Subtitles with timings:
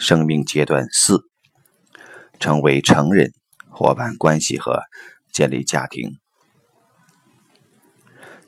[0.00, 1.20] 生命阶段四：
[2.38, 3.34] 成为成人、
[3.68, 4.80] 伙伴关系和
[5.30, 6.16] 建立家庭。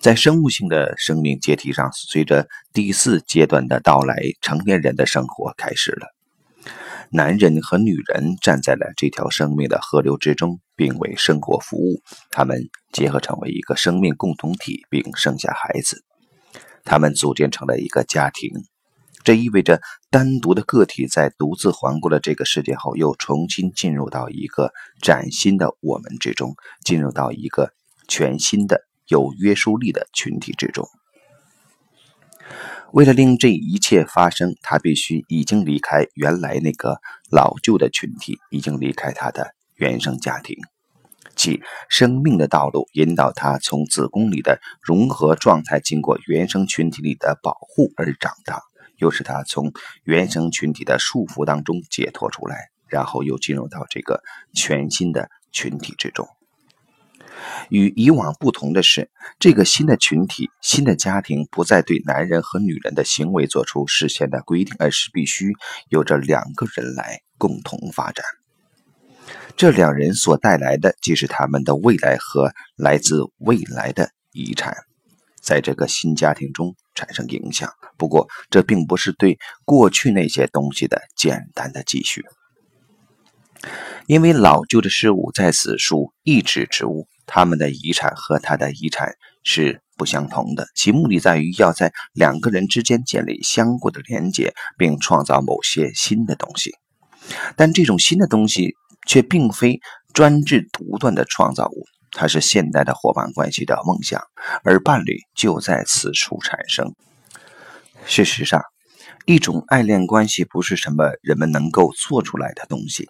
[0.01, 6.07] 在生物性的生命阶梯上，随着第四阶段的到来，成年人的生活开始了。
[7.11, 12.01] 男人和女人站在了这条生命的河流之中，并为生活服务。
[12.31, 16.03] 他们结合成为一个生命共同体，并生下孩子。
[16.83, 18.51] 他们组建成了一个家庭。
[19.25, 19.81] 这意味着，
[20.11, 27.73] 单独的个体在独自环顾了这个世界后，又重新进入到一个崭新的我们之中，进入到一个
[28.09, 30.89] 全新的有约束力的群体之中。
[32.93, 37.01] 为了令这一切发生，他必须已经离开原来那个
[37.31, 40.59] 老旧的群体，已经离开他的原生家庭，
[41.35, 48.61] 即生命的道路引导他从子宫里的融合状态，经过原生群体里的保护而长大，
[49.03, 49.73] 又使他从
[50.05, 54.23] 原生群体的束缚当中解脱出来，然后又进入到这个
[54.55, 56.29] 全新的群体之中。
[57.69, 65.53] 与以往不同的是，这个新的群体、新的家庭不再对男人和女人的行为做出事先的规定，而是必须
[65.89, 68.25] 由着两个人来共同发展。
[69.57, 74.77] 这两人所带来的，即是他们的未来和来自未来的遗产，
[75.43, 77.71] 在这个新家庭中产生影响。
[77.97, 82.25] 不过，这并不是对过去那些东西的简单的继续，
[84.07, 87.07] 因为老旧的事物在此属意志之物。
[87.25, 96.73] 他们的遗产和他的遗产是不相同的，其目的在于要在两个人之间建立相互的连接，并创造某些新的东西。
[97.57, 98.75] 但这种新的东西
[99.07, 99.81] 却并非
[100.13, 104.23] 专制独断的创造物，它是现代的伙伴关系的梦想，
[104.63, 106.95] 而伴侣就在此处产生。
[108.05, 108.63] 事实上，
[109.27, 113.09] 一种爱恋关系不是什么人们能够做出来的东西。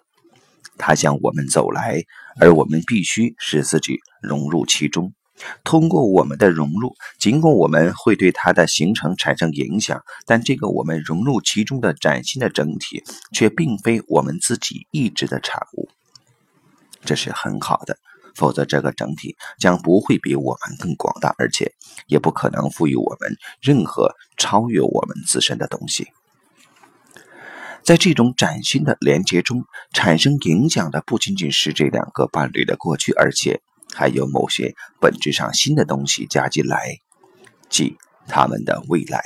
[0.77, 2.03] 它向我们走来，
[2.39, 5.13] 而我们必须使自己融入其中。
[5.63, 13.03] 通过我们的融入，尽管我们会对它的形成产生影响，但这个我们融入其中的崭新的整体，
[13.33, 15.89] 却并非我们自己意志的产物。
[17.03, 17.97] 这是很好的，
[18.35, 21.71] 否则这个整体将不会比我们更广大，而且
[22.07, 26.07] 也不可能赋予我们任何超越我们自身的东西。
[27.83, 33.61] 在这种崭新的连接中，产生影响的不仅仅是这两个伴侣的过去，而且
[33.93, 36.97] 还有某些本质上新的东西加进来，
[37.69, 39.21] 即他们的未来。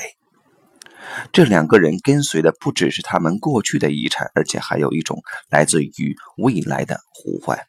[1.32, 7.60] 这两个人跟随的不只是他们过去的遗产，而且还有一种来自于未来的呼唤。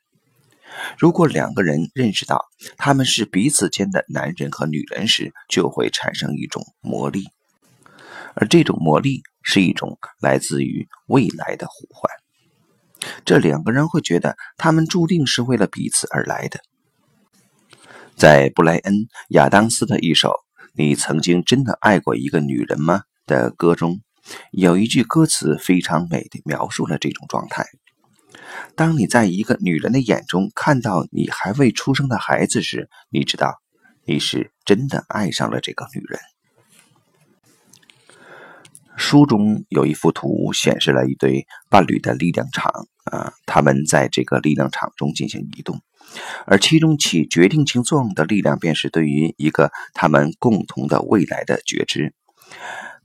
[0.98, 2.44] 如果两个人认识到
[2.76, 7.28] 他们是彼此间的男人和女人时，就会产生一种魔力，
[8.34, 9.22] 而这种魔力。
[9.50, 12.12] 是一种来自于未来的呼唤。
[13.24, 16.60] 这两个人会觉得他们注定是为了彼此而来的。
[18.14, 18.92] 在布莱恩·
[19.30, 20.28] 亚当斯的一首
[20.74, 22.96] 《你曾经真的爱过一个女人吗》
[23.26, 24.02] 的歌中，
[24.50, 27.64] 有一句歌词非常美的描述了这种状态：
[28.74, 33.60] 当你在一个女人的眼中看到你还未出生的孩子时，你知道
[34.04, 36.18] 你是真的爱上了这个女人。
[38.96, 42.72] 书中有一幅图，显示了一对伴侣的力量场
[43.04, 45.80] 啊，他们在这个力量场中进行移动，
[46.46, 52.12] 而其中起决定性作用的力量，便是对于一个他们共同的未来的觉知。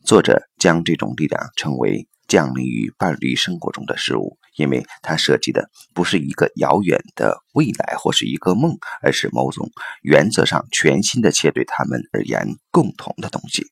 [0.03, 9.69] 作者将这种力量称为降临于伴侣生活中的事物，因为它涉及的不是一个遥远的未来或是一个梦，而是某种
[10.01, 13.67] 原则上全新的且对他们而言共同的东西。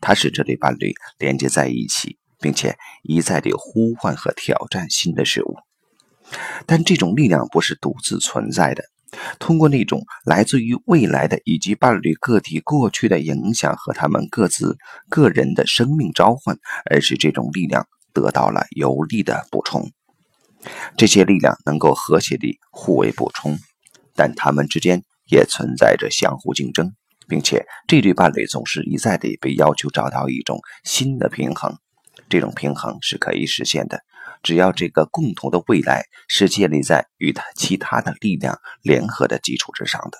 [0.00, 5.56] 它使这对伴侣连接在一起，并且一再地呼唤和挑战新的事物。
[6.64, 8.84] 但这种力量不是独自存在的，
[9.38, 14.78] 通过那种来自于未来的以及伴侣个体过去的影响和他们各自
[15.10, 16.56] 个人的生命召唤，
[16.90, 17.86] 而使这种力量
[18.18, 19.90] 得到了有力的补充。
[20.96, 23.56] 这些力量能够和谐地互为补充，
[24.14, 26.92] 但它们之间也存在着相互竞争。
[27.28, 31.76] 并且，这对伴侣总是一再地被要求找到一种新的平衡。
[32.30, 34.00] 这种平衡是可以实现的，
[34.42, 40.18] 只要这个共同的未来是建立在与他其他的力量联合的基础之上的。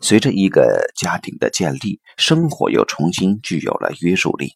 [0.00, 4.54] 随着一个家庭的建立，生活又重新具有了约束力，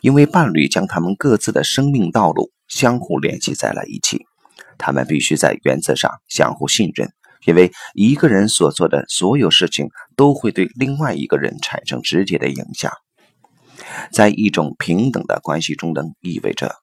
[0.00, 4.26] 因为伴侣将他们各自的生命道路相互联系在了一起，
[4.78, 7.12] 他们必须在原则上相互信任。
[7.46, 12.92] 因为一个人所做的所有事情都会对另外一个人产生直接的影响。
[14.12, 16.74] 在一种平等的关系中，能意味着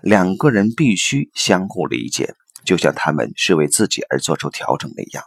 [0.00, 2.32] 两个人必须相互理解，
[2.64, 5.22] 就像他们是为自己而做出调整那样。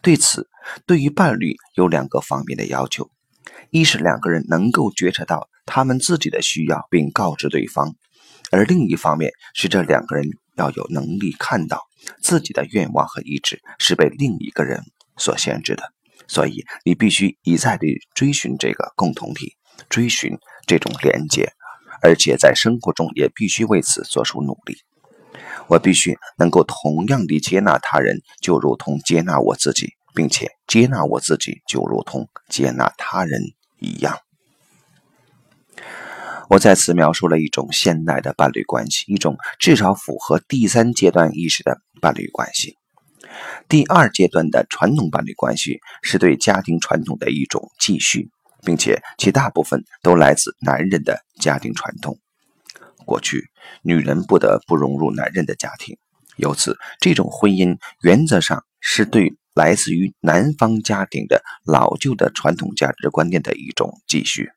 [0.00, 0.48] 对此，
[0.86, 3.10] 对于伴侣有两个方面的要求：
[3.70, 7.92] 一是两个人能够觉察到他们自己的需要并告知对方；
[8.50, 10.26] 而另一方面是这两个人
[10.56, 11.84] 要有能力看到
[12.22, 14.82] 自己的愿望和意志是被另一个人
[15.18, 15.82] 所限制的。
[16.26, 19.54] 所以，你必须一再地追寻这个共同体，
[19.88, 20.36] 追寻
[20.66, 21.52] 这种连接，
[22.02, 24.78] 而且在生活中也必须为此做出努力。
[25.68, 33.40] 我必须能够同样地接纳他人，就如同接纳我自己，并且接纳我自己就如同接纳他人
[33.78, 34.18] 一样。
[36.48, 42.76] 我在此描述了一种现代的伴侣关系，一种至少符合第三阶段意识的伴侣关系。
[43.68, 48.30] 第二阶段的传统伴侣关系是对家庭传统的一种继续，
[48.64, 52.18] 并且其大部分都来自男人的家庭传统。
[53.04, 53.44] 过去，
[53.82, 55.98] 女人不得不融入男人的家庭，
[56.36, 64.50] 由此，这种婚姻原则上是对来自于男方家庭的老旧的传统价值观念的一种继续。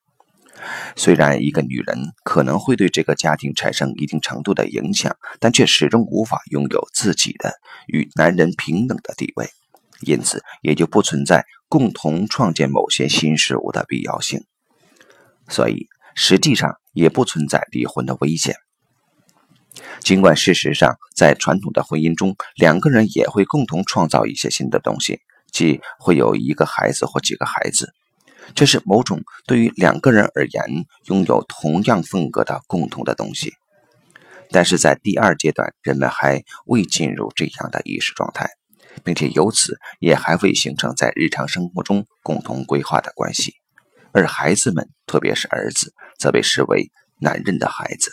[0.96, 7.54] 虽然一个女人可能会对这个家庭产生一定程度的影响，但却始终无法拥有自己的
[7.88, 9.50] 与男人平等的地位，
[10.02, 14.44] 因此也就不存在共同创建某些新事物的必要性。
[15.48, 15.88] 所以。
[16.14, 18.56] 实际上也不存在离婚的危险。
[20.02, 25.22] 尽管事实上，在传统的婚姻中，两个人也会共同创造一些新的东西，
[25.54, 27.94] 即会有一个孩子或几个孩子。
[28.56, 33.54] 这是某种对于两个人而言拥有同样风格的共同的东西。
[34.50, 38.50] 但是在第二阶段，人们还未进入这样的意识状态，
[39.04, 43.54] 并且由此也还未形成在日常生活中共同规划的关系。
[44.12, 48.12] 而孩子们，特别是儿子，则被视为男人的孩子。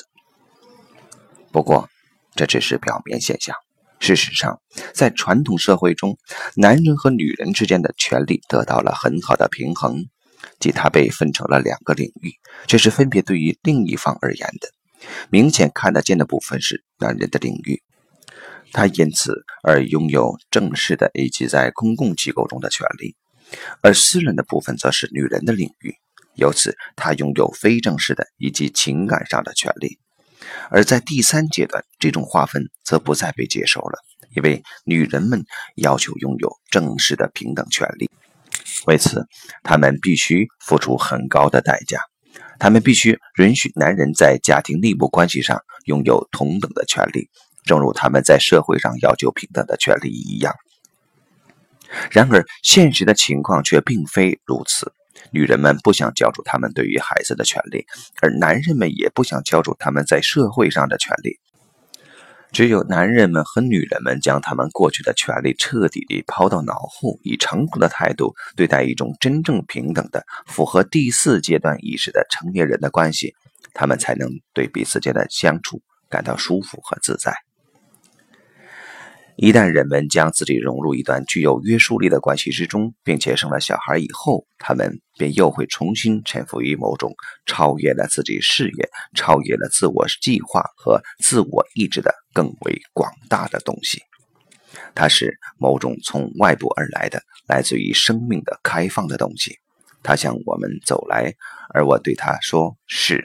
[1.51, 1.89] 不过，
[2.37, 3.57] 这只是表面现象。
[3.99, 4.61] 事实上，
[4.95, 6.17] 在传统社会中，
[6.55, 10.05] 男人和女人之间的权利得到了很好的平衡，
[10.59, 12.33] 即它被分成了两个领域，
[12.67, 14.69] 这是分别对于另一方而言的。
[15.31, 17.83] 明显看得见的部分是男人的领域，
[18.73, 23.17] 他因此而拥有正式的以及在公共机构中的权利。
[23.81, 25.95] 而私人的部分则是女人的领域，
[26.35, 29.99] 由此他拥有非正式的以及情感上的权利。
[30.71, 33.99] 而在第三阶段，这种划分则不再被接受了，
[34.37, 35.45] 因为女人们
[35.77, 38.11] 要求拥有正式的平等权利，
[38.87, 39.27] 为此，
[39.63, 42.01] 他们必须付出很高的代价。
[42.59, 47.29] 他们必须允许男人在家庭内部关系上拥有同等的权利，
[47.65, 50.55] 正如他们在社会上要求平等的权利一样。
[52.11, 54.93] 然而，现实的情况却并非如此。
[55.31, 57.87] 女人们不想交出他们对于孩子的权利，
[58.21, 61.39] 而男人们也不想交出他们在社会上的权利。
[62.51, 73.35] 只有男人们和女人们将他们过去的权利彻底地抛到脑后，以成熟的态度对待一种真正平等的、符合第四阶段意识的成年人的关系，
[73.75, 77.48] 他们才能对彼此间的相处感到舒服和自在。
[79.41, 87.15] 一旦人们将自己融入一段具有约束力的关系之中，并且生了小孩以后，他们便又会重新臣服于某种
[87.47, 94.03] 超越了自己事业、超越了自我计划和自我意志的更为广大的东西。
[94.93, 99.57] 它是某种从外部而来的、来自于生命的开放的东西。
[100.03, 101.33] 它向我们走来，
[101.73, 103.25] 而我对他说：“是。”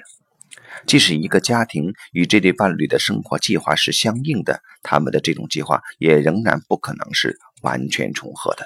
[0.85, 8.65] 即使一个家庭与这对伴侣的生活计划是相应的，他们的这种计划也仍然不可能是完全重合的，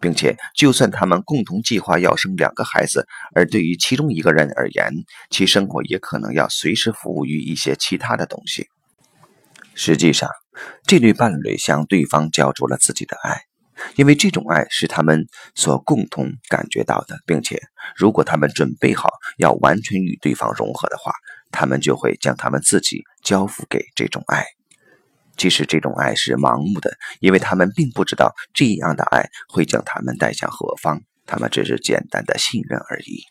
[0.00, 4.92] 并且，就算他们共同计划要生两个孩子，而对于其中一个人而言，
[5.30, 8.68] 其生活也可能要随时服务于一些其他的东西。
[9.74, 10.28] 实际上，
[10.86, 13.51] 这对伴侣向对方交出了自己的爱。
[13.96, 17.60] 因为这种爱是他们所共同感觉到的，并且，
[17.96, 21.12] 如果他们准备好要完全与对方融合的话，
[21.50, 24.44] 他们就会将他们自己交付给这种爱，
[25.36, 33.24] 即使这种爱是盲目的，因为他们并不知道这样的爱会将他们带向何方，他们只是简单的信任而已。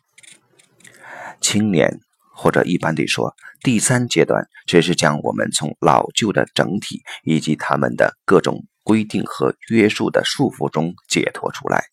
[1.39, 1.99] 青年，
[2.35, 8.65] 或者一般地说，第三阶段，只是将我们从老旧的整体以及他们的各种。
[8.83, 11.85] 规定和约束的束缚中解脱出来，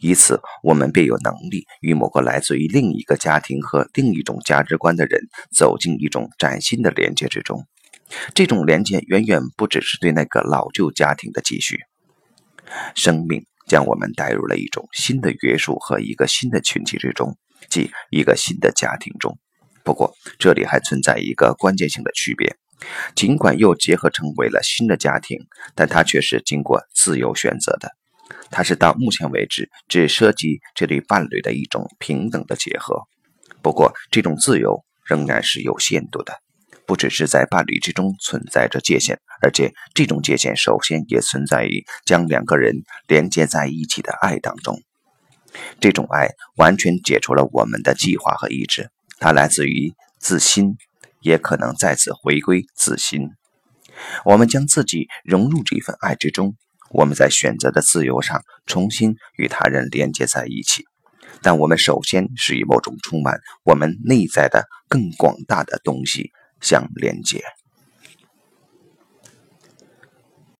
[0.00, 7.66] 以此我们便有能力与某个来自于另一个家庭和另一种价值观的人走进一种崭新的连接之中。
[8.34, 11.78] 这种连接远远不只是对那个老旧家庭的继续。
[12.94, 17.36] 生命将我们带入了一种新的约束和一个新的群体之中，
[17.68, 19.38] 即一个新的家庭中。
[19.84, 22.56] 不过，这里还存在一个关键性的区别：
[23.14, 25.38] 尽管又结合成为了新的家庭，
[25.74, 27.90] 但它却是经过自由选择的。
[28.50, 33.02] 它是到目前为止只涉及这对伴侣的一种平等的结合。
[33.62, 36.34] 不过，这种自由仍然是有限度的，
[36.86, 42.74] 不只是在伴侣之中存在着界限，而且这种界限首先也存在于将两个人
[43.06, 44.80] 连接在一起的爱当中。
[45.80, 50.76] 这种爱完全解除了我们的计划和意志，它来自于自心，
[51.20, 53.28] 也可能再次回归自心。
[54.24, 56.54] 我们将自己融入这份爱之中。
[56.90, 60.84] 我们在选择的自由上重新与他人连接在一起，
[61.42, 66.30] 但我们首先是以某种充满我们内在的更广大的东西
[66.62, 67.42] 相连接。